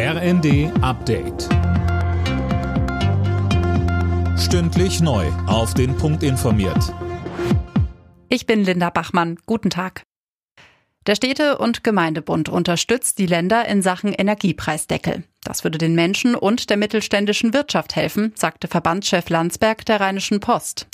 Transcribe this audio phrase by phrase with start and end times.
[0.00, 1.48] RND Update.
[4.38, 5.26] Stündlich neu.
[5.48, 6.94] Auf den Punkt informiert.
[8.28, 9.40] Ich bin Linda Bachmann.
[9.44, 10.04] Guten Tag.
[11.08, 15.24] Der Städte- und Gemeindebund unterstützt die Länder in Sachen Energiepreisdeckel.
[15.42, 20.86] Das würde den Menschen und der mittelständischen Wirtschaft helfen, sagte Verbandschef Landsberg der Rheinischen Post.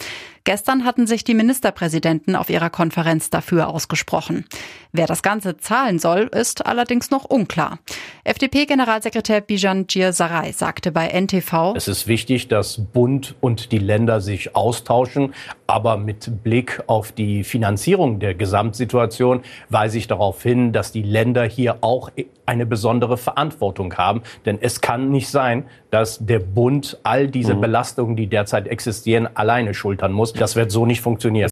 [0.45, 4.45] Gestern hatten sich die Ministerpräsidenten auf ihrer Konferenz dafür ausgesprochen.
[4.93, 7.79] Wer das Ganze zahlen soll, ist allerdings noch unklar.
[8.25, 14.21] FDP-Generalsekretär Bijan Gir Sarai sagte bei NTV, Es ist wichtig, dass Bund und die Länder
[14.21, 15.33] sich austauschen,
[15.67, 19.41] aber mit Blick auf die Finanzierung der Gesamtsituation
[19.71, 22.11] weise ich darauf hin, dass die Länder hier auch
[22.45, 24.23] eine besondere Verantwortung haben.
[24.45, 27.63] Denn es kann nicht sein, dass der Bund all diese mhm.
[27.63, 30.34] Belastungen, die derzeit existieren, alleine schultern muss.
[30.35, 31.51] Das wird so nicht funktionieren.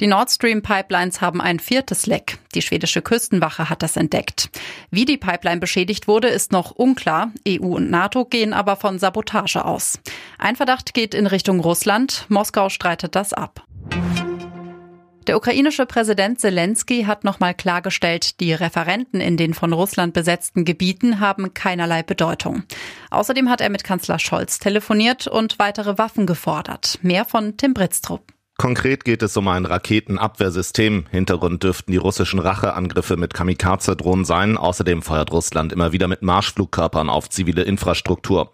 [0.00, 2.38] Die Nord Stream Pipelines haben ein viertes Leck.
[2.56, 4.50] Die schwedische Küstenwache hat das entdeckt.
[4.90, 7.30] Wie die Pipeline beschädigt wurde, ist noch unklar.
[7.46, 10.00] EU und NATO gehen aber von Sabotage aus.
[10.38, 12.26] Ein Verdacht geht in Richtung Russland.
[12.28, 13.64] Moskau streitet das ab.
[15.28, 21.20] Der ukrainische Präsident Zelensky hat nochmal klargestellt, die Referenten in den von Russland besetzten Gebieten
[21.20, 22.64] haben keinerlei Bedeutung.
[23.10, 26.98] Außerdem hat er mit Kanzler Scholz telefoniert und weitere Waffen gefordert.
[27.02, 28.32] Mehr von Tim Britztrup.
[28.58, 31.06] Konkret geht es um ein Raketenabwehrsystem.
[31.10, 34.56] Hintergrund dürften die russischen Racheangriffe mit Kamikaze-Drohnen sein.
[34.56, 38.50] Außerdem feuert Russland immer wieder mit Marschflugkörpern auf zivile Infrastruktur.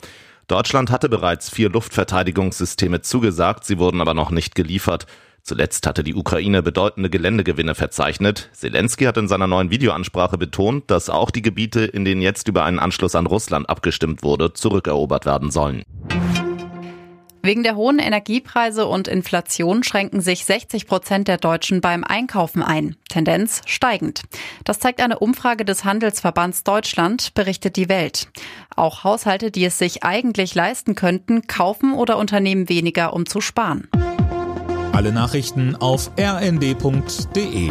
[0.48, 5.06] Deutschland hatte bereits vier Luftverteidigungssysteme zugesagt, sie wurden aber noch nicht geliefert.
[5.42, 8.48] Zuletzt hatte die Ukraine bedeutende Geländegewinne verzeichnet.
[8.54, 12.64] Zelensky hat in seiner neuen Videoansprache betont, dass auch die Gebiete, in denen jetzt über
[12.64, 15.82] einen Anschluss an Russland abgestimmt wurde, zurückerobert werden sollen.
[17.42, 22.96] Wegen der hohen Energiepreise und Inflation schränken sich 60 Prozent der Deutschen beim Einkaufen ein.
[23.08, 24.22] Tendenz steigend.
[24.64, 28.28] Das zeigt eine Umfrage des Handelsverbands Deutschland, berichtet die Welt.
[28.74, 33.88] Auch Haushalte, die es sich eigentlich leisten könnten, kaufen oder unternehmen weniger, um zu sparen.
[34.92, 37.70] Alle Nachrichten auf rnd.de